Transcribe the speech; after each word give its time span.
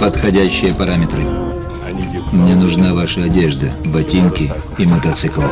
Подходящие 0.00 0.74
параметры. 0.74 1.22
Мне 2.32 2.54
нужна 2.54 2.94
ваша 2.94 3.24
одежда, 3.24 3.72
ботинки 3.86 4.52
и 4.78 4.86
мотоцикл. 4.86 5.42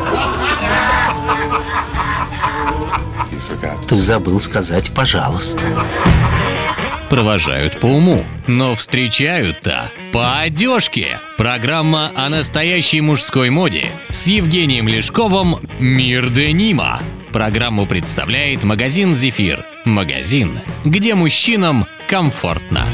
Ты 3.87 3.95
забыл 3.95 4.39
сказать 4.39 4.91
«пожалуйста». 4.93 5.63
Провожают 7.09 7.79
по 7.81 7.87
уму, 7.87 8.23
но 8.47 8.73
встречают-то 8.73 9.91
по 10.13 10.39
одежке. 10.39 11.19
Программа 11.37 12.11
о 12.15 12.29
настоящей 12.29 13.01
мужской 13.01 13.49
моде 13.49 13.87
с 14.09 14.27
Евгением 14.27 14.87
Лешковым 14.87 15.57
«Мир 15.77 16.29
Денима». 16.29 17.01
Программу 17.31 17.85
представляет 17.85 18.63
магазин 18.63 19.15
«Зефир». 19.15 19.65
Магазин, 19.85 20.59
где 20.83 21.15
мужчинам 21.15 21.87
комфортно. 22.09 22.85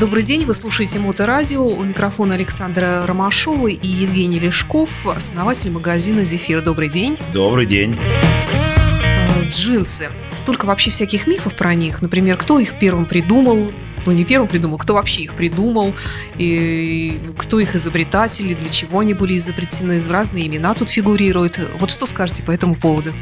Добрый 0.00 0.22
день, 0.22 0.46
вы 0.46 0.54
слушаете 0.54 0.98
Моторадио. 0.98 1.62
У 1.62 1.84
микрофона 1.84 2.36
Александра 2.36 3.04
Ромашова 3.06 3.68
и 3.68 3.86
Евгений 3.86 4.38
Лешков, 4.38 5.06
основатель 5.06 5.70
магазина 5.70 6.24
«Зефир». 6.24 6.62
Добрый 6.62 6.88
день. 6.88 7.18
Добрый 7.34 7.66
день. 7.66 7.98
Э, 8.00 9.48
Джинсы. 9.50 10.08
Столько 10.32 10.64
вообще 10.64 10.90
всяких 10.90 11.26
мифов 11.26 11.54
про 11.54 11.74
них. 11.74 12.00
Например, 12.00 12.38
кто 12.38 12.58
их 12.58 12.78
первым 12.78 13.04
придумал, 13.04 13.72
ну 14.06 14.12
не 14.12 14.24
первым 14.24 14.48
придумал, 14.48 14.78
кто 14.78 14.94
вообще 14.94 15.22
их 15.22 15.34
придумал, 15.34 15.94
и 16.38 17.20
кто 17.38 17.58
их 17.60 17.74
изобретатели, 17.74 18.54
для 18.54 18.68
чего 18.68 19.00
они 19.00 19.14
были 19.14 19.36
изобретены, 19.36 20.04
разные 20.08 20.46
имена 20.46 20.74
тут 20.74 20.88
фигурируют. 20.88 21.60
Вот 21.80 21.90
что 21.90 22.06
скажете 22.06 22.42
по 22.42 22.50
этому 22.50 22.74
поводу? 22.76 23.12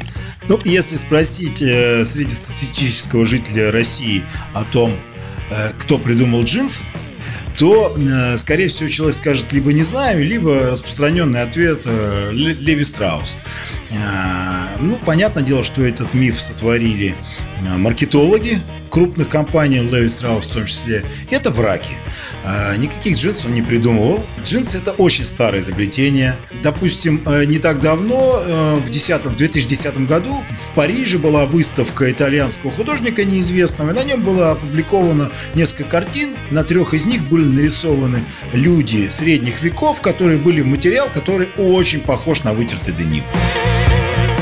Ну, 0.47 0.59
если 0.65 0.95
спросить 0.95 1.61
э, 1.61 2.03
среднестатистического 2.05 3.25
жителя 3.25 3.71
России 3.71 4.23
о 4.53 4.63
том, 4.63 4.93
э, 5.51 5.71
кто 5.79 5.97
придумал 5.97 6.43
джинсы, 6.43 6.83
то, 7.57 7.95
э, 7.95 8.37
скорее 8.37 8.67
всего, 8.67 8.89
человек 8.89 9.15
скажет 9.15 9.53
либо 9.53 9.71
не 9.73 9.83
знаю, 9.83 10.25
либо 10.25 10.71
распространенный 10.71 11.41
ответ 11.43 11.83
э, 11.85 12.29
Ле- 12.31 12.55
Леви 12.55 12.83
Страус. 12.83 13.37
Э, 13.91 13.95
Ну, 14.79 14.97
понятное 15.05 15.43
дело, 15.43 15.63
что 15.63 15.83
этот 15.85 16.13
миф 16.15 16.41
сотворили 16.41 17.15
маркетологи 17.61 18.57
крупных 18.93 19.27
компаний, 19.27 19.79
Леви 19.79 20.07
Страус 20.07 20.45
в 20.45 20.53
том 20.53 20.65
числе. 20.67 21.03
Это 21.31 21.49
враки. 21.49 21.95
Э, 22.45 22.75
Никаких 22.77 23.17
джинсов 23.17 23.49
не 23.49 23.63
придумывал. 23.63 24.23
Джинсы 24.43 24.77
это 24.77 24.91
очень 24.91 25.25
старое 25.25 25.61
изобретение. 25.61 26.35
Допустим, 26.61 27.19
э, 27.25 27.45
не 27.45 27.57
так 27.57 27.79
давно, 27.79 28.39
э, 28.45 28.75
в, 28.75 28.91
10, 28.91 29.25
в 29.25 29.35
2010 29.35 30.05
году, 30.05 30.43
в 30.51 30.75
Париже 30.75 31.17
была 31.17 31.47
выставка 31.47 32.11
итальянского 32.11 32.71
художника 32.71 33.25
неизвестного, 33.25 33.89
и 33.89 33.93
на 33.95 34.03
нем 34.03 34.23
было 34.23 34.51
опубликовано 34.51 35.31
несколько 35.55 35.85
картин. 35.85 36.35
На 36.51 36.63
трех 36.63 36.93
из 36.93 37.07
них 37.07 37.23
были 37.23 37.45
нарисованы 37.45 38.19
люди 38.51 39.09
средних 39.09 39.63
веков, 39.63 40.01
которые 40.01 40.37
были 40.37 40.61
в 40.61 40.67
материал, 40.67 41.09
который 41.11 41.49
очень 41.57 42.01
похож 42.01 42.43
на 42.43 42.53
вытертый 42.53 42.93
деним. 42.93 43.23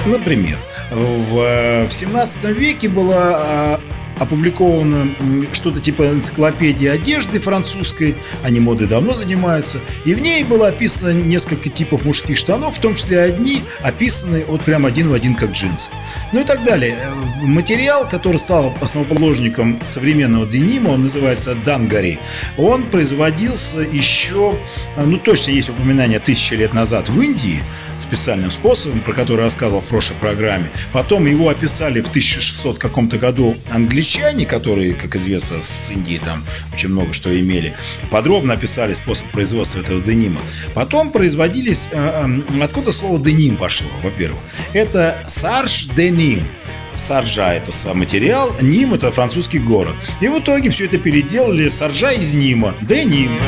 Например, 0.06 0.58
в, 0.92 1.38
э, 1.38 1.88
в 1.88 1.94
17 1.94 2.52
веке 2.52 2.90
была 2.90 3.38
а, 3.38 3.82
опубликовано 4.22 5.16
что-то 5.52 5.80
типа 5.80 6.04
энциклопедии 6.04 6.88
одежды 6.88 7.40
французской, 7.40 8.16
они 8.44 8.60
модой 8.60 8.88
давно 8.88 9.16
занимаются, 9.16 9.80
и 10.06 10.14
в 10.14 10.22
ней 10.22 10.44
было 10.44 10.68
описано 10.68 11.12
несколько 11.12 11.70
типов 11.70 12.06
мужских 12.06 12.38
штанов, 12.38 12.78
в 12.78 12.82
том 12.82 12.94
числе 12.94 13.22
одни 13.22 13.64
описаны 13.82 14.46
вот 14.48 14.62
прям 14.62 14.86
один 14.86 15.10
в 15.10 15.14
один 15.14 15.34
как 15.34 15.54
джинсы. 15.54 15.90
Ну 16.34 16.42
и 16.42 16.44
так 16.44 16.64
далее. 16.64 16.94
Э, 16.94 17.46
Материал, 17.46 18.08
который 18.08 18.38
стал 18.38 18.78
основоположником 18.80 19.80
современного 19.84 20.46
денима, 20.46 20.90
он 20.90 21.04
называется 21.04 21.56
дангари, 21.56 22.20
он 22.58 22.92
производился 22.92 23.80
еще, 23.80 24.60
э, 24.98 25.04
ну 25.04 25.18
точно 25.18 25.52
есть 25.52 25.70
упоминание 25.70 26.20
тысячи 26.20 26.54
лет 26.54 26.74
назад 26.74 27.10
в 27.10 27.20
Индии, 27.20 27.60
специальным 28.02 28.52
способом, 28.52 29.02
про 29.02 29.14
который 29.14 29.42
рассказывал 29.42 29.82
в 29.82 29.86
прошлой 29.86 30.16
программе. 30.16 30.70
Потом 30.92 31.26
его 31.26 31.50
описали 31.50 32.02
в 32.02 32.10
1600 32.10 32.78
каком-то 32.78 33.18
году 33.18 33.58
англичане, 33.70 34.11
которые, 34.46 34.94
как 34.94 35.16
известно, 35.16 35.62
с 35.62 35.90
Индии 35.90 36.20
там 36.24 36.44
очень 36.74 36.90
много 36.90 37.14
что 37.14 37.38
имели. 37.40 37.76
Подробно 38.10 38.54
описали 38.54 38.94
способ 38.94 39.30
производства 39.32 39.80
этого 39.80 40.02
денима. 40.02 40.42
Потом 40.74 41.12
производились... 41.12 41.90
э, 41.92 42.42
Откуда 42.62 42.92
слово 42.92 43.20
деним 43.20 43.58
пошло, 43.58 43.90
во-первых? 44.04 44.40
Это 44.74 45.24
сарж 45.28 45.86
деним. 45.96 46.48
Саржа– 46.96 47.54
это 47.56 47.72
сам 47.72 48.00
материал, 48.00 48.54
Ним– 48.62 48.94
это 48.96 49.12
французский 49.12 49.60
город. 49.60 49.96
И 50.20 50.28
в 50.28 50.40
итоге 50.40 50.70
все 50.70 50.86
это 50.86 50.98
переделали 50.98 51.70
Саржа 51.70 52.12
из 52.12 52.34
Нима. 52.34 52.76
Деним. 52.82 53.40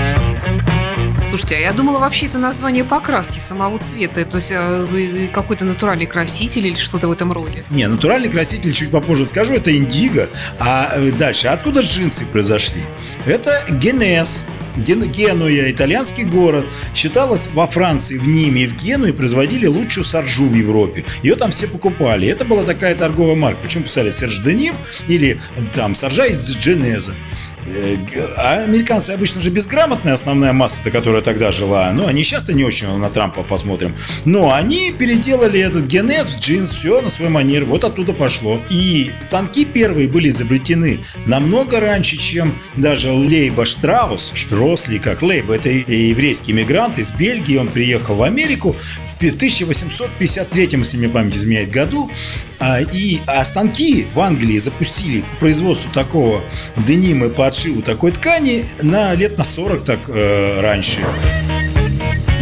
Слушайте, 1.33 1.55
а 1.55 1.59
я 1.61 1.73
думала, 1.73 1.97
вообще 1.97 2.27
это 2.27 2.37
название 2.37 2.83
покраски 2.83 3.39
самого 3.39 3.79
цвета, 3.79 4.23
то 4.23 4.35
есть 4.35 4.51
э, 4.51 5.29
какой-то 5.33 5.65
натуральный 5.65 6.05
краситель 6.05 6.67
или 6.67 6.75
что-то 6.75 7.07
в 7.07 7.11
этом 7.11 7.31
роде. 7.31 7.63
Не, 7.71 7.87
натуральный 7.87 8.29
краситель 8.29 8.71
чуть 8.71 8.91
попозже 8.91 9.25
скажу, 9.25 9.55
это 9.55 9.75
индиго. 9.75 10.29
А 10.59 10.91
э, 10.93 11.09
дальше, 11.09 11.47
откуда 11.47 11.79
джинсы 11.79 12.25
произошли? 12.27 12.83
Это 13.25 13.65
Генес. 13.67 14.45
Ген- 14.75 15.05
Генуя, 15.09 15.71
итальянский 15.71 16.23
город, 16.23 16.65
считалось 16.93 17.47
во 17.53 17.65
Франции, 17.67 18.17
в 18.19 18.27
Ниме 18.27 18.63
и 18.63 18.67
в 18.67 18.75
Генуе 18.75 19.13
производили 19.13 19.65
лучшую 19.65 20.03
саржу 20.03 20.47
в 20.47 20.53
Европе. 20.53 21.03
Ее 21.23 21.35
там 21.35 21.49
все 21.49 21.65
покупали. 21.67 22.27
Это 22.27 22.45
была 22.45 22.63
такая 22.63 22.93
торговая 22.95 23.35
марка. 23.35 23.59
Почему 23.63 23.85
писали 23.85 24.11
Серж 24.11 24.39
Деним 24.39 24.75
или 25.07 25.41
там 25.73 25.95
саржа 25.95 26.25
из 26.25 26.47
Дженеза. 26.57 27.13
Э, 27.67 27.95
А 28.37 28.63
американцы 28.63 29.11
обычно 29.11 29.41
же 29.41 29.49
безграмотная 29.49 30.13
основная 30.13 30.53
масса, 30.53 30.91
которая 30.91 31.21
тогда 31.21 31.51
жила. 31.51 31.91
Ну, 31.91 32.07
они 32.07 32.23
сейчас-то 32.23 32.53
не 32.53 32.63
очень 32.63 32.87
на 32.97 33.09
Трампа 33.09 33.43
посмотрим. 33.43 33.95
Но 34.25 34.53
они 34.53 34.91
переделали 34.91 35.59
этот 35.59 35.85
генез 35.85 36.27
в 36.27 36.39
джинс, 36.39 36.71
все 36.71 37.01
на 37.01 37.09
свой 37.09 37.29
манер. 37.29 37.65
Вот 37.65 37.83
оттуда 37.83 38.13
пошло. 38.13 38.61
И 38.69 39.11
станки 39.19 39.65
первые 39.65 40.07
были 40.07 40.29
изобретены 40.29 41.03
намного 41.25 41.79
раньше, 41.79 42.17
чем 42.17 42.53
даже 42.75 43.11
Лейба 43.11 43.65
Штраус, 43.65 44.31
Штросли, 44.35 44.99
как 44.99 45.21
Лейба, 45.21 45.55
это 45.55 45.69
еврейский 45.69 46.51
иммигрант 46.51 46.97
из 46.97 47.11
Бельгии, 47.11 47.57
он 47.57 47.67
приехал 47.67 48.15
в 48.15 48.23
Америку 48.23 48.75
в 49.19 49.23
1853, 49.23 50.69
если 50.71 50.97
мне 50.97 51.09
память 51.09 51.35
изменяет, 51.35 51.71
году. 51.71 52.11
А, 52.65 52.79
И 52.79 53.19
а 53.27 53.43
станки 53.43 54.07
в 54.13 54.19
Англии 54.21 54.57
запустили 54.57 55.21
по 55.21 55.35
производству 55.41 55.91
такого 55.91 56.45
денима 56.77 57.27
по 57.27 57.47
отшиву 57.47 57.81
такой 57.81 58.13
ткани 58.13 58.63
на 58.81 59.13
лет 59.15 59.37
на 59.37 59.43
40 59.43 59.83
так 59.83 59.99
э, 60.07 60.61
раньше. 60.61 60.99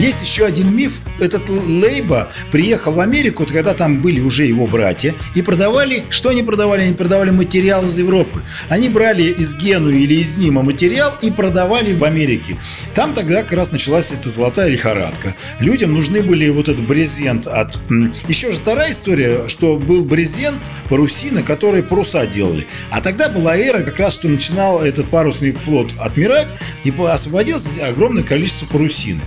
Есть 0.01 0.23
еще 0.23 0.47
один 0.47 0.75
миф. 0.75 0.93
Этот 1.19 1.47
Лейба 1.47 2.31
приехал 2.51 2.93
в 2.93 2.99
Америку, 2.99 3.45
когда 3.45 3.75
там 3.75 4.01
были 4.01 4.19
уже 4.19 4.47
его 4.47 4.65
братья, 4.65 5.13
и 5.35 5.43
продавали, 5.43 6.05
что 6.09 6.29
они 6.29 6.41
продавали? 6.41 6.81
Они 6.81 6.93
продавали 6.93 7.29
материал 7.29 7.85
из 7.85 7.99
Европы. 7.99 8.41
Они 8.67 8.89
брали 8.89 9.21
из 9.21 9.53
Гену 9.53 9.91
или 9.91 10.15
из 10.15 10.39
Нима 10.39 10.63
материал 10.63 11.15
и 11.21 11.29
продавали 11.29 11.93
в 11.93 12.03
Америке. 12.03 12.57
Там 12.95 13.13
тогда 13.13 13.43
как 13.43 13.51
раз 13.51 13.71
началась 13.71 14.11
эта 14.11 14.27
золотая 14.27 14.69
лихорадка. 14.69 15.35
Людям 15.59 15.93
нужны 15.93 16.23
были 16.23 16.49
вот 16.49 16.67
этот 16.67 16.87
брезент 16.87 17.45
от... 17.45 17.77
Еще 18.27 18.49
же 18.49 18.57
вторая 18.57 18.93
история, 18.93 19.47
что 19.49 19.77
был 19.77 20.03
брезент 20.03 20.71
парусина, 20.89 21.43
который 21.43 21.83
паруса 21.83 22.25
делали. 22.25 22.65
А 22.89 23.01
тогда 23.01 23.29
была 23.29 23.55
эра, 23.55 23.83
как 23.83 23.99
раз 23.99 24.15
что 24.15 24.29
начинал 24.29 24.81
этот 24.81 25.09
парусный 25.09 25.51
флот 25.51 25.91
отмирать, 25.99 26.51
и 26.83 26.91
освободилось 26.91 27.77
огромное 27.79 28.23
количество 28.23 28.65
парусины. 28.65 29.21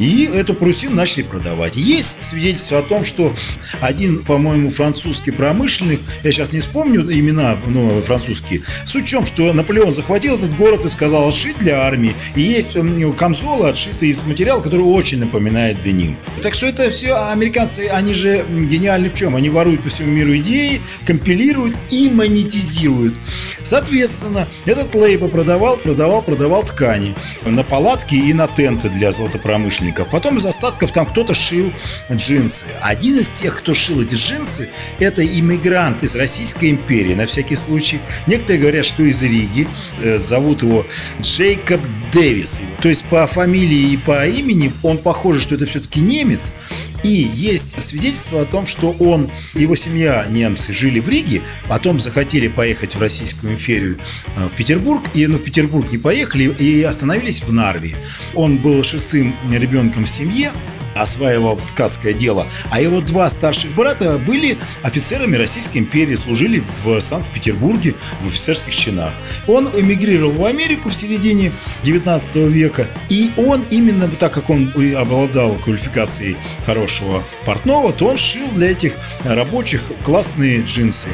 И 0.00 0.24
эту 0.24 0.54
парусину 0.54 0.96
начали 0.96 1.22
продавать. 1.22 1.76
Есть 1.76 2.24
свидетельство 2.24 2.78
о 2.78 2.82
том, 2.82 3.04
что 3.04 3.36
один, 3.82 4.24
по-моему, 4.24 4.70
французский 4.70 5.30
промышленник, 5.30 6.00
я 6.24 6.32
сейчас 6.32 6.54
не 6.54 6.60
вспомню 6.60 7.02
имена 7.02 7.58
ну, 7.66 8.00
французские, 8.00 8.62
в 8.86 9.04
чем, 9.04 9.26
что 9.26 9.52
Наполеон 9.52 9.92
захватил 9.92 10.36
этот 10.36 10.56
город 10.56 10.86
и 10.86 10.88
сказал 10.88 11.30
шить 11.32 11.58
для 11.58 11.82
армии. 11.82 12.14
И 12.34 12.40
есть 12.40 12.76
м, 12.76 13.12
камзолы, 13.12 13.68
отшитые 13.68 14.12
из 14.12 14.22
материала, 14.24 14.62
который 14.62 14.86
очень 14.86 15.18
напоминает 15.18 15.82
деним. 15.82 16.16
Так 16.42 16.54
что 16.54 16.66
это 16.66 16.88
все 16.88 17.14
американцы, 17.14 17.88
они 17.88 18.14
же 18.14 18.44
гениальны 18.48 19.10
в 19.10 19.14
чем? 19.14 19.36
Они 19.36 19.50
воруют 19.50 19.82
по 19.82 19.90
всему 19.90 20.12
миру 20.12 20.34
идеи, 20.38 20.80
компилируют 21.04 21.76
и 21.90 22.08
монетизируют. 22.08 23.14
Соответственно, 23.62 24.48
этот 24.64 24.94
лейбл 24.94 25.28
продавал, 25.28 25.76
продавал, 25.76 26.22
продавал 26.22 26.62
ткани 26.62 27.14
на 27.44 27.62
палатки 27.62 28.14
и 28.14 28.32
на 28.32 28.46
тенты 28.46 28.88
для 28.88 29.12
золотопромышленников. 29.12 29.89
Потом 29.92 30.38
из 30.38 30.46
остатков 30.46 30.92
там 30.92 31.06
кто-то 31.06 31.34
шил 31.34 31.72
джинсы. 32.10 32.64
Один 32.80 33.18
из 33.18 33.28
тех, 33.30 33.58
кто 33.58 33.74
шил 33.74 34.02
эти 34.02 34.14
джинсы, 34.14 34.68
это 34.98 35.24
иммигрант 35.24 36.02
из 36.02 36.16
Российской 36.16 36.70
империи, 36.70 37.14
на 37.14 37.26
всякий 37.26 37.56
случай. 37.56 38.00
Некоторые 38.26 38.60
говорят, 38.60 38.86
что 38.86 39.02
из 39.02 39.22
Риги. 39.22 39.68
Э, 40.02 40.18
Зовут 40.18 40.62
его 40.62 40.86
Джейкоб 41.20 41.80
Дэвис. 42.12 42.60
То 42.80 42.88
есть 42.88 43.04
по 43.06 43.26
фамилии 43.26 43.92
и 43.92 43.96
по 43.96 44.26
имени 44.26 44.72
он 44.82 44.98
похоже, 44.98 45.40
что 45.40 45.54
это 45.54 45.66
все-таки 45.66 46.00
немец. 46.00 46.52
И 47.02 47.30
есть 47.34 47.82
свидетельство 47.82 48.42
о 48.42 48.46
том, 48.46 48.66
что 48.66 48.92
он 48.98 49.30
его 49.54 49.74
семья, 49.74 50.26
немцы, 50.28 50.72
жили 50.72 51.00
в 51.00 51.08
Риге, 51.08 51.42
потом 51.68 51.98
захотели 51.98 52.48
поехать 52.48 52.94
в 52.94 53.00
Российскую 53.00 53.54
империю 53.54 53.98
э, 54.36 54.46
в 54.46 54.56
Петербург, 54.56 55.02
и 55.14 55.26
ну, 55.26 55.38
в 55.38 55.42
Петербург 55.42 55.90
не 55.90 55.98
поехали 55.98 56.44
и 56.44 56.82
остановились 56.82 57.42
в 57.42 57.52
Нарве. 57.52 57.96
Он 58.34 58.58
был 58.58 58.82
шестым 58.84 59.34
ребенком 59.50 60.04
в 60.04 60.08
семье, 60.08 60.52
осваивал 60.94 61.56
ткацкое 61.56 62.12
дело, 62.12 62.48
а 62.70 62.80
его 62.80 63.00
два 63.00 63.30
старших 63.30 63.74
брата 63.74 64.18
были 64.18 64.58
офицерами 64.82 65.36
Российской 65.36 65.78
империи, 65.78 66.14
служили 66.14 66.62
в 66.84 67.00
Санкт-Петербурге 67.00 67.94
в 68.22 68.26
офицерских 68.28 68.74
чинах. 68.74 69.14
Он 69.46 69.68
эмигрировал 69.68 70.32
в 70.32 70.44
Америку 70.44 70.88
в 70.90 70.94
середине 70.94 71.52
19 71.82 72.36
века, 72.36 72.88
и 73.08 73.30
он 73.36 73.64
именно 73.70 74.08
так 74.08 74.32
как 74.32 74.50
он 74.50 74.72
обладал 74.96 75.56
квалификацией 75.56 76.36
хорошего 76.66 77.22
портного, 77.44 77.92
то 77.92 78.06
он 78.06 78.16
шил 78.16 78.48
для 78.48 78.70
этих 78.70 78.94
рабочих 79.24 79.82
классные 80.04 80.62
джинсы. 80.62 81.08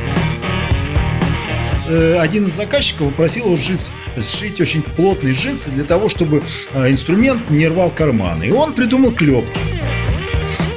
Э, 1.88 2.18
один 2.18 2.44
из 2.44 2.52
заказчиков 2.52 3.10
попросил 3.10 3.46
его 3.46 3.56
сшить, 3.56 4.60
очень 4.60 4.82
плотные 4.82 5.34
джинсы 5.34 5.70
для 5.70 5.84
того, 5.84 6.08
чтобы 6.08 6.42
э, 6.72 6.90
инструмент 6.90 7.50
не 7.50 7.68
рвал 7.68 7.90
карманы. 7.90 8.44
И 8.44 8.50
он 8.50 8.72
придумал 8.72 9.12
клепки. 9.12 9.60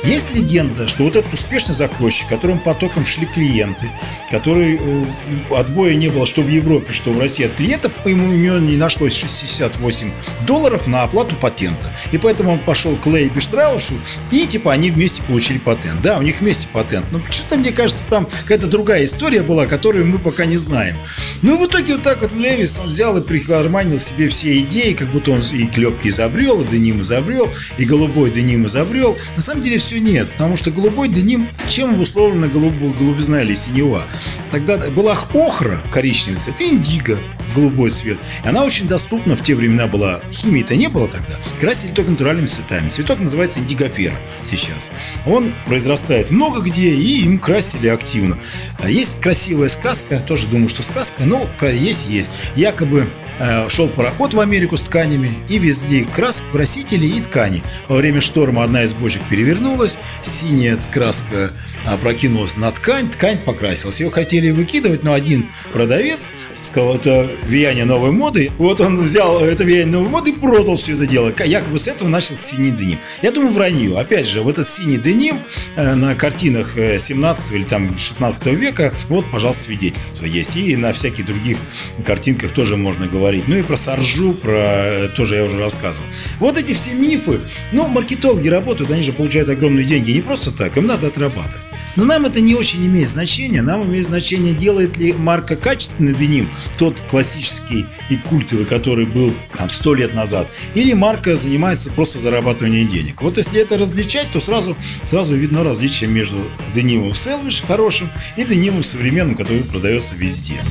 Есть 0.04 0.34
легенда, 0.34 0.88
что 0.88 1.04
вот 1.04 1.16
этот 1.16 1.34
успешный 1.34 1.76
закройщик, 1.76 2.28
которым 2.30 2.60
потоком 2.60 3.06
шли 3.06 3.26
клиенты, 3.26 3.90
который 4.32 4.80
э, 4.80 5.06
отбоя 5.54 5.96
не 5.96 6.10
было 6.10 6.26
что 6.26 6.42
в 6.42 6.48
Европе, 6.48 6.94
что 6.94 7.12
в 7.12 7.20
России 7.20 7.46
от 7.46 7.56
клиентов, 7.56 7.92
ему 8.06 8.30
у 8.30 8.36
него 8.36 8.58
не 8.58 8.78
нашлось 8.78 9.14
68 9.14 10.12
долларов 10.48 10.88
на 10.88 11.04
оплату 11.04 11.36
патента. 11.36 11.92
И 12.12 12.18
поэтому 12.18 12.52
он 12.52 12.60
пошел 12.60 12.96
к 12.96 13.06
Лейби 13.06 13.40
Штраусу, 13.40 13.94
и 14.32 14.46
типа 14.46 14.72
они 14.72 14.92
вместе 14.92 15.22
получили 15.24 15.58
патент. 15.58 16.02
Да, 16.02 16.18
у 16.18 16.22
них 16.22 16.40
вместе 16.40 16.68
патент. 16.72 17.06
Но 17.12 17.22
что-то, 17.30 17.58
мне 17.58 17.72
кажется, 17.72 18.08
там 18.08 18.26
какая-то 18.44 18.68
другая 18.68 19.06
история 19.06 19.42
была, 19.42 19.66
которую 19.66 20.06
мы 20.06 20.18
пока 20.18 20.46
не 20.46 20.58
знаем. 20.58 20.96
Ну 21.42 21.56
и 21.56 21.66
в 21.66 21.70
итоге 21.70 21.94
вот 21.94 22.04
так 22.04 22.22
вот 22.22 22.32
Левис, 22.34 22.80
он 22.80 22.88
взял 22.88 23.18
и 23.18 23.22
прикарманил 23.22 24.00
себе 24.00 24.30
все 24.30 24.60
идеи, 24.60 24.94
как 24.94 25.10
будто 25.10 25.32
он 25.32 25.40
и 25.40 25.66
клепки 25.66 26.08
изобрел, 26.10 26.62
и 26.62 26.68
деним 26.68 27.02
изобрел, 27.02 27.50
и 27.78 27.86
голубой 27.86 28.32
деним 28.32 28.66
изобрел. 28.66 29.18
На 29.36 29.42
самом 29.42 29.62
деле 29.62 29.78
все 29.78 29.99
нет, 30.00 30.32
потому 30.32 30.56
что 30.56 30.72
голубой 30.72 31.10
деним, 31.10 31.48
чем 31.68 31.96
обусловлена 31.96 32.48
голубой, 32.48 32.94
голубизна 32.94 33.42
или 33.42 33.54
синева? 33.54 34.06
Тогда 34.50 34.78
была 34.96 35.18
охра, 35.34 35.80
коричневый 35.92 36.40
цвет, 36.40 36.62
и 36.62 36.70
индиго, 36.70 37.18
голубой 37.56 37.92
цвет. 37.92 38.18
И 38.44 38.48
она 38.48 38.64
очень 38.64 38.88
доступна, 38.88 39.36
в 39.36 39.44
те 39.44 39.56
времена 39.56 39.88
была, 39.88 40.22
химии-то 40.30 40.76
не 40.76 40.88
было 40.88 41.08
тогда, 41.08 41.36
красили 41.60 41.92
только 41.92 42.12
натуральными 42.12 42.48
цветами. 42.48 42.90
Цветок 42.90 43.20
называется 43.20 43.60
индигофера 43.60 44.20
сейчас. 44.44 44.90
Он 45.26 45.54
произрастает 45.66 46.32
много 46.32 46.62
где, 46.62 46.92
и 46.92 47.24
им 47.24 47.40
красили 47.40 47.88
активно. 47.88 48.40
А 48.80 48.90
есть 48.90 49.20
красивая 49.22 49.70
сказка, 49.70 50.20
тоже 50.20 50.48
думаю, 50.48 50.70
что 50.70 50.84
сказка, 50.84 51.24
но 51.24 51.48
есть-есть. 51.62 52.32
Якобы 52.56 53.00
Э, 53.00 53.29
шел 53.70 53.88
пароход 53.88 54.34
в 54.34 54.40
Америку 54.40 54.78
с 54.78 54.82
тканями 54.82 55.32
и 55.48 55.58
везли 55.58 56.06
краску, 56.06 56.48
красители 56.52 57.08
и 57.08 57.22
ткани. 57.22 57.64
Во 57.88 57.96
время 57.96 58.22
шторма 58.22 58.64
одна 58.64 58.84
из 58.84 58.94
бочек 58.94 59.22
перевернулась, 59.30 59.98
синяя 60.22 60.78
краска 60.92 61.52
опрокинулась 61.86 62.58
на 62.58 62.72
ткань, 62.72 63.10
ткань 63.10 63.38
покрасилась. 63.38 64.00
Ее 64.00 64.12
хотели 64.12 64.52
выкидывать, 64.52 65.04
но 65.04 65.14
один 65.14 65.48
продавец 65.72 66.32
сказал, 66.52 66.96
это 66.96 67.30
влияние 67.44 67.86
новой 67.86 68.12
моды. 68.12 68.52
Вот 68.58 68.82
он 68.82 69.02
взял 69.02 69.42
это 69.42 69.64
влияние 69.64 69.94
новой 69.94 70.10
моды 70.10 70.32
и 70.32 70.34
продал 70.34 70.78
все 70.78 70.94
это 70.96 71.08
дело. 71.08 71.34
Якобы 71.46 71.80
с 71.80 71.88
этого 71.88 72.08
начался 72.08 72.36
синий 72.36 72.72
деним. 72.72 73.00
Я 73.22 73.32
думаю, 73.32 73.54
вранье. 73.54 73.98
Опять 73.98 74.28
же, 74.28 74.42
вот 74.42 74.54
этот 74.54 74.68
синий 74.68 74.98
деним 74.98 75.40
э, 75.76 75.96
на 75.96 76.16
картинах 76.16 76.76
17 76.76 77.52
э, 77.52 77.56
или 77.56 77.64
там 77.64 77.98
16 77.98 78.46
века, 78.48 78.94
вот, 79.08 79.30
пожалуйста, 79.32 79.64
свидетельство 79.64 80.26
есть. 80.26 80.56
И 80.58 80.76
на 80.76 80.94
всяких 80.94 81.26
других 81.26 81.58
картинках 82.06 82.52
тоже 82.52 82.78
можно 82.78 83.08
говорить. 83.08 83.29
Ну 83.48 83.56
и 83.56 83.64
про 83.64 83.78
Саржу, 83.78 84.34
про 84.34 84.58
э, 84.58 85.10
тоже 85.10 85.36
я 85.36 85.44
уже 85.44 85.60
рассказывал. 85.60 86.08
Вот 86.40 86.58
эти 86.58 86.74
все 86.74 86.94
мифы, 86.94 87.40
ну, 87.72 87.88
маркетологи 87.88 88.48
работают, 88.48 88.92
они 88.92 89.04
же 89.04 89.14
получают 89.14 89.50
огромные 89.50 89.86
деньги 89.86 90.12
не 90.12 90.22
просто 90.22 90.52
так, 90.52 90.78
им 90.78 90.88
надо 90.88 91.08
отрабатывать. 91.08 91.64
Но 91.96 92.06
нам 92.06 92.26
это 92.26 92.40
не 92.40 92.56
очень 92.56 92.86
имеет 92.86 93.10
значения. 93.10 93.62
Нам 93.62 93.84
имеет 93.84 94.06
значение, 94.06 94.54
делает 94.54 94.98
ли 94.98 95.12
марка 95.12 95.56
качественный 95.56 96.14
деним, 96.14 96.50
тот 96.78 97.02
классический 97.02 97.88
и 98.10 98.16
культовый, 98.16 98.66
который 98.66 99.06
был 99.06 99.34
там 99.58 99.70
сто 99.70 99.94
лет 99.94 100.14
назад, 100.14 100.48
или 100.76 100.94
марка 100.94 101.36
занимается 101.36 101.92
просто 101.92 102.20
зарабатыванием 102.20 102.88
денег. 102.88 103.22
Вот 103.22 103.38
если 103.38 103.60
это 103.60 103.78
различать, 103.78 104.32
то 104.32 104.40
сразу, 104.40 104.78
сразу 105.04 105.36
видно 105.36 105.64
различие 105.64 106.10
между 106.10 106.38
денимом 106.74 107.16
Селвиш 107.16 107.62
хорошим 107.62 108.10
и 108.38 108.44
денимом 108.44 108.84
современным, 108.84 109.36
который 109.36 109.64
продается 109.64 110.16
везде. 110.16 110.62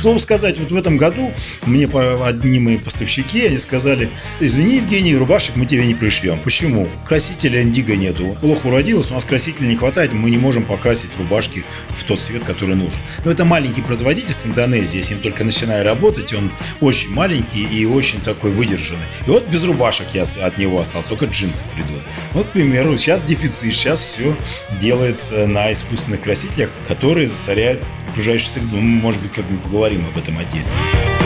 К 0.00 0.02
слову 0.02 0.18
сказать, 0.18 0.58
вот 0.58 0.70
в 0.70 0.76
этом 0.76 0.96
году 0.96 1.30
мне 1.66 1.86
одни 1.86 2.58
мои 2.58 2.78
поставщики, 2.78 3.44
они 3.44 3.58
сказали, 3.58 4.10
извини, 4.40 4.76
Евгений, 4.76 5.14
рубашек 5.14 5.56
мы 5.56 5.66
тебе 5.66 5.84
не 5.86 5.92
пришлем. 5.92 6.38
Почему? 6.38 6.88
Красителя 7.06 7.60
индиго 7.60 7.94
нету. 7.96 8.34
Плохо 8.40 8.68
уродилось, 8.68 9.10
у 9.10 9.14
нас 9.14 9.26
красителя 9.26 9.66
не 9.66 9.76
хватает, 9.76 10.14
мы 10.14 10.30
не 10.30 10.38
можем 10.38 10.64
покрасить 10.64 11.10
рубашки 11.18 11.66
в 11.90 12.02
тот 12.04 12.18
цвет, 12.18 12.44
который 12.44 12.76
нужен. 12.76 12.98
Но 13.26 13.30
это 13.30 13.44
маленький 13.44 13.82
производитель 13.82 14.32
с 14.32 14.46
Индонезии, 14.46 14.96
если 14.96 15.16
им 15.16 15.20
только 15.20 15.44
начинаю 15.44 15.84
работать, 15.84 16.32
он 16.32 16.50
очень 16.80 17.10
маленький 17.10 17.62
и 17.62 17.84
очень 17.84 18.22
такой 18.22 18.52
выдержанный. 18.52 19.04
И 19.26 19.30
вот 19.30 19.48
без 19.48 19.62
рубашек 19.64 20.06
я 20.14 20.22
от 20.22 20.56
него 20.56 20.80
остался, 20.80 21.10
только 21.10 21.26
джинсы 21.26 21.64
придут. 21.74 22.02
Вот, 22.32 22.46
к 22.46 22.52
примеру, 22.52 22.96
сейчас 22.96 23.26
дефицит, 23.26 23.74
сейчас 23.74 24.00
все 24.00 24.34
делается 24.80 25.46
на 25.46 25.70
искусственных 25.70 26.22
красителях, 26.22 26.70
которые 26.88 27.26
засоряют 27.26 27.82
окружающую 28.08 28.50
среду. 28.50 28.68
Ну, 28.76 28.80
может 28.80 29.20
быть, 29.20 29.32
как-нибудь 29.32 29.62
поговорим 29.62 29.89
об 29.98 30.16
этом 30.16 30.38
отдельно. 30.38 31.19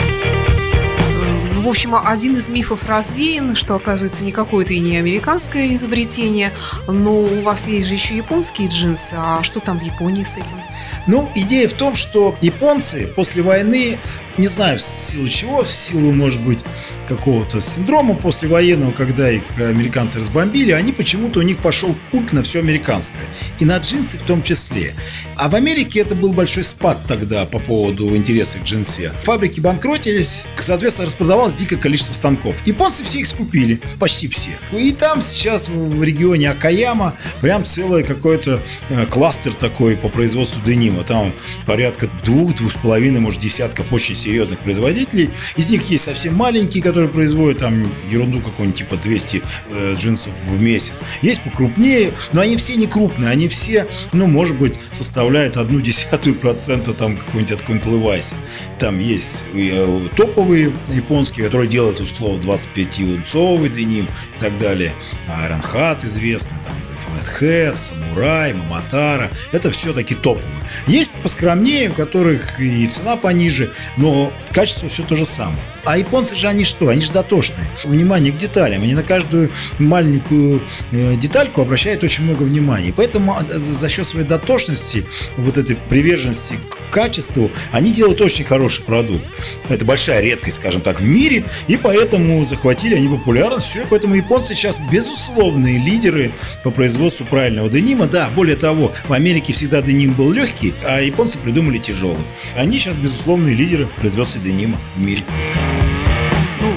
В 1.65 1.67
общем, 1.67 1.95
один 1.95 2.37
из 2.37 2.47
мифов 2.49 2.87
развеян, 2.87 3.55
что, 3.55 3.73
оказывается, 3.73 4.23
никакое 4.23 4.63
это 4.63 4.75
и 4.75 4.79
не 4.79 4.97
американское 4.97 5.73
изобретение, 5.73 6.53
но 6.87 7.21
у 7.21 7.41
вас 7.41 7.67
есть 7.67 7.87
же 7.87 7.95
еще 7.95 8.15
японские 8.15 8.67
джинсы, 8.67 9.15
а 9.17 9.41
что 9.41 9.59
там 9.59 9.79
в 9.79 9.81
Японии 9.81 10.23
с 10.23 10.37
этим? 10.37 10.61
Ну, 11.07 11.27
идея 11.33 11.67
в 11.67 11.73
том, 11.73 11.95
что 11.95 12.35
японцы 12.39 13.07
после 13.07 13.41
войны, 13.41 13.97
не 14.37 14.45
знаю 14.45 14.77
в 14.77 14.81
силу 14.83 15.27
чего, 15.27 15.63
в 15.63 15.71
силу, 15.71 16.13
может 16.13 16.39
быть, 16.41 16.59
какого-то 17.07 17.61
синдрома 17.61 18.15
послевоенного, 18.15 18.91
когда 18.91 19.31
их 19.31 19.43
американцы 19.57 20.19
разбомбили, 20.19 20.71
они 20.71 20.91
почему-то 20.91 21.39
у 21.39 21.43
них 21.43 21.59
пошел 21.59 21.95
культ 22.11 22.33
на 22.33 22.43
все 22.43 22.59
американское. 22.59 23.25
И 23.59 23.65
на 23.65 23.77
джинсы 23.77 24.17
в 24.19 24.23
том 24.23 24.43
числе. 24.43 24.93
А 25.35 25.49
в 25.49 25.55
Америке 25.55 26.01
это 26.01 26.15
был 26.15 26.33
большой 26.33 26.63
спад 26.63 26.99
тогда 27.07 27.45
по 27.45 27.59
поводу 27.59 28.15
интереса 28.15 28.59
к 28.59 28.63
джинсе. 28.63 29.13
Фабрики 29.23 29.59
банкротились, 29.59 30.43
соответственно, 30.59 31.07
распродавалось 31.07 31.54
дикое 31.55 31.77
количество 31.77 32.13
станков. 32.13 32.57
Японцы 32.65 33.03
все 33.03 33.19
их 33.19 33.27
скупили, 33.27 33.79
почти 33.99 34.27
все. 34.27 34.51
И 34.71 34.91
там 34.91 35.21
сейчас 35.21 35.69
в 35.69 36.03
регионе 36.03 36.51
Акаяма 36.51 37.15
прям 37.41 37.63
целый 37.63 38.03
какой-то 38.03 38.61
э, 38.89 39.05
кластер 39.05 39.53
такой 39.53 39.95
по 39.97 40.09
производству 40.09 40.61
денима. 40.65 41.03
Там 41.03 41.31
порядка 41.65 42.09
двух, 42.23 42.55
двух 42.55 42.71
с 42.71 42.75
половиной, 42.75 43.19
может, 43.19 43.39
десятков 43.39 43.93
очень 43.93 44.15
серьезных 44.15 44.59
производителей. 44.59 45.29
Из 45.55 45.69
них 45.69 45.89
есть 45.89 46.03
совсем 46.03 46.35
маленькие, 46.35 46.83
которые 46.83 47.09
производят 47.09 47.59
там 47.59 47.89
ерунду 48.09 48.41
какую-нибудь 48.41 48.79
типа 48.79 48.97
200 48.97 49.43
э, 49.69 49.95
джинсов 49.97 50.33
в 50.47 50.59
месяц. 50.59 51.01
Есть 51.21 51.43
покрупнее, 51.43 52.11
но 52.33 52.41
они 52.41 52.57
все 52.57 52.75
не 52.75 52.87
крупные, 52.87 53.29
они 53.29 53.47
все, 53.47 53.87
ну, 54.11 54.27
может 54.27 54.57
быть, 54.57 54.75
составляют 54.91 55.57
одну 55.57 55.81
десятую 55.81 56.35
процента 56.35 56.93
там 56.93 57.17
какой-нибудь 57.17 57.51
от 57.51 57.61
какой-нибудь 57.61 57.87
Levi's. 57.87 58.35
Там 58.79 58.99
есть 58.99 59.43
э, 59.53 60.07
топовые 60.15 60.73
японские, 60.93 61.44
которые 61.45 61.69
делают, 61.69 61.99
условно, 61.99 62.41
25-унцовый 62.41 63.69
деним 63.69 64.05
и 64.05 64.39
так 64.39 64.57
далее. 64.57 64.95
Hat 65.27 66.03
известный, 66.03 66.57
там, 66.63 66.73
Flathead, 67.05 67.75
Самурай, 67.75 68.53
Маматара. 68.53 69.31
Это 69.51 69.71
все-таки 69.71 70.15
топовые. 70.15 70.67
Есть 70.87 71.11
поскромнее, 71.23 71.89
у 71.89 71.93
которых 71.93 72.59
и 72.59 72.85
цена 72.87 73.15
пониже, 73.15 73.71
но 73.97 74.33
качество 74.51 74.89
все 74.89 75.03
то 75.03 75.15
же 75.15 75.25
самое. 75.25 75.59
А 75.85 75.97
японцы 75.97 76.35
же 76.35 76.47
они 76.47 76.63
что? 76.63 76.89
Они 76.89 77.01
же 77.01 77.11
дотошные. 77.11 77.67
Внимание 77.83 78.33
к 78.33 78.37
деталям. 78.37 78.81
Они 78.81 78.95
на 78.95 79.03
каждую 79.03 79.51
маленькую 79.77 80.63
э, 80.91 81.15
детальку 81.15 81.61
обращают 81.61 82.03
очень 82.03 82.23
много 82.23 82.41
внимания. 82.43 82.89
И 82.89 82.91
поэтому 82.91 83.37
э, 83.37 83.57
за 83.57 83.87
счет 83.87 84.07
своей 84.07 84.25
дотошности, 84.25 85.05
вот 85.37 85.59
этой 85.59 85.75
приверженности 85.75 86.55
к 86.69 86.91
качеству, 86.91 87.51
они 87.71 87.91
делают 87.91 88.19
очень 88.21 88.45
хороший 88.45 88.83
продукт. 88.83 89.25
Это 89.69 89.85
большая 89.85 90.21
редкость, 90.21 90.57
скажем 90.57 90.81
так, 90.81 91.01
в 91.01 91.05
мире. 91.05 91.45
И 91.67 91.77
поэтому 91.77 92.43
захватили 92.43 92.95
они 92.95 93.07
популярность. 93.07 93.67
Все, 93.67 93.85
поэтому 93.87 94.15
японцы 94.15 94.55
сейчас 94.55 94.79
безусловные 94.91 95.77
лидеры 95.77 96.33
по 96.63 96.71
производству 96.71 96.94
правильного 97.25 97.69
денима. 97.69 98.07
Да, 98.07 98.29
более 98.29 98.55
того, 98.55 98.91
в 99.07 99.13
Америке 99.13 99.53
всегда 99.53 99.81
деним 99.81 100.13
был 100.13 100.31
легкий, 100.31 100.73
а 100.85 101.01
японцы 101.01 101.37
придумали 101.37 101.77
тяжелый. 101.77 102.23
Они 102.55 102.79
сейчас 102.79 102.95
безусловные 102.95 103.55
лидеры 103.55 103.87
производства 103.87 104.41
денима 104.41 104.77
в 104.95 105.01
мире 105.01 105.23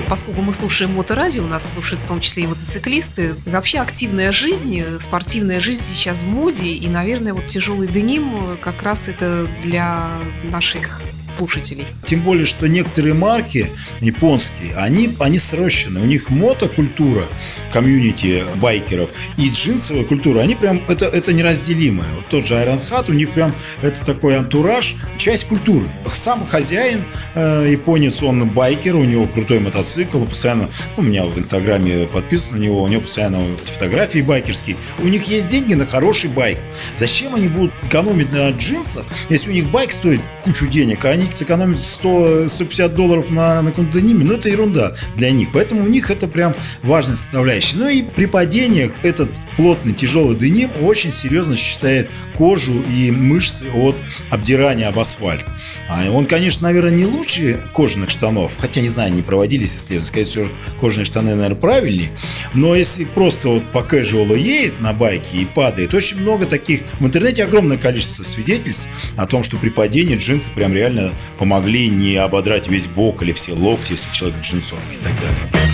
поскольку 0.08 0.40
мы 0.40 0.52
слушаем 0.52 0.94
моторадио, 0.94 1.44
у 1.44 1.46
нас 1.46 1.72
слушают 1.72 2.02
в 2.02 2.08
том 2.08 2.20
числе 2.20 2.44
и 2.44 2.46
мотоциклисты. 2.46 3.34
Вообще 3.44 3.78
активная 3.78 4.32
жизнь, 4.32 4.82
спортивная 5.00 5.60
жизнь 5.60 5.82
сейчас 5.82 6.22
в 6.22 6.26
моде, 6.26 6.68
и, 6.68 6.88
наверное, 6.88 7.34
вот 7.34 7.46
тяжелый 7.46 7.88
деним 7.88 8.58
как 8.60 8.82
раз 8.82 9.08
это 9.08 9.46
для 9.62 10.10
наших 10.44 11.02
слушателей. 11.30 11.86
Тем 12.04 12.22
более, 12.22 12.46
что 12.46 12.68
некоторые 12.68 13.14
марки 13.14 13.70
японские, 14.00 14.74
они, 14.76 15.16
они 15.20 15.38
срощены. 15.38 16.00
У 16.00 16.04
них 16.04 16.30
мотокультура, 16.30 17.24
комьюнити 17.72 18.44
байкеров 18.56 19.10
и 19.36 19.48
джинсовая 19.48 20.04
культура, 20.04 20.40
они 20.40 20.54
прям, 20.54 20.82
это, 20.88 21.06
это 21.06 21.32
неразделимое. 21.32 22.08
Вот 22.16 22.26
тот 22.28 22.46
же 22.46 22.54
Iron 22.54 22.80
Hat, 22.80 23.06
у 23.08 23.12
них 23.12 23.30
прям 23.30 23.54
это 23.82 24.04
такой 24.04 24.36
антураж, 24.36 24.96
часть 25.16 25.46
культуры. 25.46 25.86
Сам 26.12 26.46
хозяин, 26.46 27.04
э, 27.34 27.68
японец, 27.72 28.22
он 28.22 28.48
байкер, 28.50 28.96
у 28.96 29.04
него 29.04 29.26
крутой 29.26 29.60
мотоцикл, 29.60 30.24
постоянно, 30.24 30.68
ну, 30.96 31.02
у 31.02 31.06
меня 31.06 31.24
в 31.24 31.38
инстаграме 31.38 32.06
подписан 32.06 32.58
на 32.58 32.62
него, 32.62 32.82
у 32.82 32.88
него 32.88 33.02
постоянно 33.02 33.56
фотографии 33.64 34.20
байкерские. 34.20 34.76
У 34.98 35.08
них 35.08 35.24
есть 35.24 35.48
деньги 35.48 35.74
на 35.74 35.86
хороший 35.86 36.30
байк. 36.30 36.58
Зачем 36.96 37.34
они 37.34 37.48
будут 37.48 37.72
экономить 37.82 38.32
на 38.32 38.50
джинсах, 38.50 39.04
если 39.28 39.50
у 39.50 39.52
них 39.52 39.70
байк 39.70 39.92
стоит 39.92 40.20
кучу 40.44 40.66
денег, 40.66 41.04
а 41.04 41.17
они 41.18 41.28
сэкономят 41.32 41.82
100, 41.82 42.48
150 42.48 42.94
долларов 42.94 43.30
на, 43.30 43.60
на 43.62 43.70
каком-то 43.70 44.00
дениме, 44.00 44.24
ну 44.24 44.34
это 44.34 44.48
ерунда 44.48 44.94
для 45.16 45.30
них. 45.30 45.48
Поэтому 45.52 45.84
у 45.84 45.88
них 45.88 46.10
это 46.10 46.28
прям 46.28 46.54
важная 46.82 47.16
составляющая. 47.16 47.76
Ну 47.76 47.88
и 47.88 48.02
при 48.02 48.26
падениях 48.26 48.92
этот 49.02 49.38
плотный 49.56 49.92
тяжелый 49.92 50.36
деним 50.36 50.70
очень 50.80 51.12
серьезно 51.12 51.56
считает 51.56 52.10
кожу 52.36 52.82
и 52.82 53.10
мышцы 53.10 53.66
от 53.74 53.96
обдирания 54.30 54.88
об 54.88 54.98
асфальт. 54.98 55.44
А 55.88 56.10
он, 56.10 56.26
конечно, 56.26 56.68
наверное, 56.68 56.92
не 56.92 57.06
лучше 57.06 57.68
кожаных 57.74 58.10
штанов, 58.10 58.52
хотя, 58.58 58.80
не 58.80 58.88
знаю, 58.88 59.12
не 59.12 59.22
проводились 59.22 59.76
исследования, 59.76 60.04
скорее 60.04 60.24
всего, 60.24 60.46
кожаные 60.78 61.04
штаны, 61.04 61.34
наверное, 61.34 61.56
правильнее, 61.56 62.10
но 62.54 62.74
если 62.74 63.04
просто 63.04 63.48
вот 63.48 63.72
по 63.72 63.78
casual 63.78 64.36
едет 64.38 64.80
на 64.80 64.92
байке 64.92 65.38
и 65.38 65.46
падает, 65.46 65.94
очень 65.94 66.20
много 66.20 66.46
таких, 66.46 66.82
в 67.00 67.06
интернете 67.06 67.44
огромное 67.44 67.78
количество 67.78 68.22
свидетельств 68.22 68.88
о 69.16 69.26
том, 69.26 69.42
что 69.42 69.56
при 69.56 69.70
падении 69.70 70.16
джинсы 70.16 70.50
прям 70.50 70.74
реально 70.74 71.07
помогли 71.38 71.88
не 71.90 72.16
ободрать 72.16 72.68
весь 72.68 72.86
бок 72.86 73.22
или 73.22 73.32
все 73.32 73.52
локти, 73.52 73.92
если 73.92 74.12
человек 74.12 74.38
в 74.38 74.42
джинсовке 74.42 74.94
и 74.94 75.04
так 75.04 75.12
далее. 75.20 75.68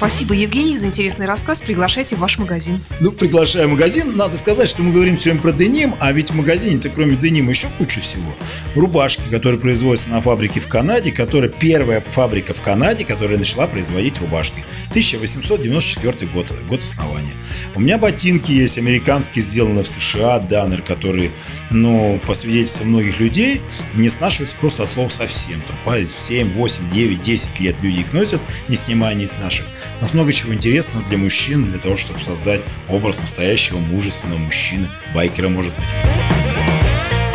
Спасибо, 0.00 0.32
Евгений, 0.32 0.78
за 0.78 0.86
интересный 0.86 1.26
рассказ. 1.26 1.60
Приглашайте 1.60 2.16
в 2.16 2.20
ваш 2.20 2.38
магазин. 2.38 2.80
Ну, 3.00 3.12
приглашаю 3.12 3.68
в 3.68 3.72
магазин. 3.72 4.16
Надо 4.16 4.34
сказать, 4.34 4.66
что 4.66 4.80
мы 4.80 4.94
говорим 4.94 5.18
все 5.18 5.28
время 5.28 5.42
про 5.42 5.52
деним, 5.52 5.94
а 6.00 6.10
ведь 6.12 6.30
в 6.30 6.34
магазине-то 6.34 6.88
кроме 6.88 7.16
денима 7.16 7.50
еще 7.50 7.68
куча 7.76 8.00
всего. 8.00 8.34
Рубашки, 8.74 9.20
которые 9.30 9.60
производятся 9.60 10.08
на 10.08 10.22
фабрике 10.22 10.58
в 10.60 10.68
Канаде, 10.68 11.12
которая 11.12 11.50
первая 11.50 12.00
фабрика 12.00 12.54
в 12.54 12.62
Канаде, 12.62 13.04
которая 13.04 13.36
начала 13.36 13.66
производить 13.66 14.18
рубашки. 14.20 14.64
1894 14.90 16.26
год, 16.32 16.52
год 16.68 16.80
основания. 16.80 17.32
У 17.76 17.80
меня 17.80 17.96
ботинки 17.96 18.50
есть 18.50 18.76
американские, 18.76 19.42
сделанные 19.42 19.84
в 19.84 19.88
США, 19.88 20.40
Даннер, 20.40 20.82
которые, 20.82 21.30
ну, 21.70 22.20
по 22.26 22.34
свидетельству 22.34 22.84
многих 22.84 23.20
людей, 23.20 23.62
не 23.94 24.08
снашиваются 24.08 24.56
просто 24.56 24.82
от 24.82 24.88
слов 24.88 25.12
совсем. 25.12 25.62
Там, 25.62 25.78
по 25.84 25.96
7, 25.96 26.52
8, 26.52 26.90
9, 26.90 27.22
10 27.22 27.60
лет 27.60 27.76
люди 27.80 28.00
их 28.00 28.12
носят, 28.12 28.40
не 28.68 28.74
снимая, 28.74 29.14
не 29.14 29.28
снашиваются. 29.28 29.76
У 29.98 30.00
нас 30.00 30.12
много 30.12 30.32
чего 30.32 30.52
интересного 30.52 31.06
для 31.06 31.18
мужчин, 31.18 31.70
для 31.70 31.78
того, 31.78 31.96
чтобы 31.96 32.18
создать 32.20 32.62
образ 32.88 33.20
настоящего 33.20 33.78
мужественного 33.78 34.38
мужчины, 34.38 34.88
байкера, 35.14 35.48
может 35.48 35.72
быть. 35.76 36.29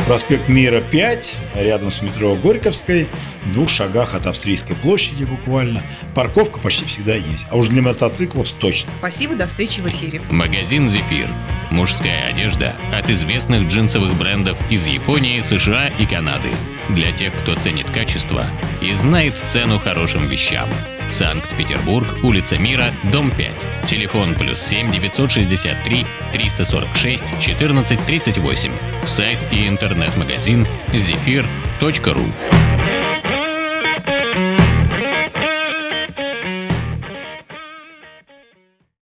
Проспект 0.05 0.47
Мира 0.49 0.81
5, 0.81 1.37
рядом 1.55 1.89
с 1.89 2.03
метро 2.03 2.35
Горьковской, 2.35 3.09
в 3.43 3.51
двух 3.51 3.69
шагах 3.69 4.13
от 4.13 4.27
Австрийской 4.27 4.75
площади 4.75 5.23
буквально. 5.23 5.81
Парковка 6.13 6.59
почти 6.59 6.85
всегда 6.85 7.15
есть, 7.15 7.47
а 7.49 7.57
уж 7.57 7.69
для 7.69 7.81
мотоциклов 7.81 8.51
точно. 8.51 8.91
Спасибо, 8.99 9.33
до 9.33 9.47
встречи 9.47 9.81
в 9.81 9.87
эфире. 9.87 10.21
Магазин 10.29 10.91
«Зефир». 10.91 11.27
Мужская 11.75 12.29
одежда 12.29 12.73
от 12.93 13.09
известных 13.09 13.67
джинсовых 13.67 14.17
брендов 14.17 14.57
из 14.71 14.87
Японии, 14.87 15.41
США 15.41 15.89
и 15.99 16.05
Канады. 16.05 16.49
Для 16.87 17.11
тех, 17.11 17.35
кто 17.35 17.53
ценит 17.55 17.91
качество 17.91 18.49
и 18.81 18.93
знает 18.93 19.33
цену 19.45 19.77
хорошим 19.77 20.29
вещам. 20.29 20.69
Санкт-Петербург, 21.09 22.07
улица 22.23 22.57
Мира, 22.57 22.85
дом 23.11 23.29
5. 23.29 23.67
Телефон 23.87 24.35
плюс 24.35 24.61
7 24.61 24.89
963 24.89 26.05
346 26.31 27.39
14 27.41 28.05
38. 28.05 28.71
Сайт 29.03 29.39
и 29.51 29.67
интернет-магазин 29.67 30.65
zephyr.ru 30.93 32.64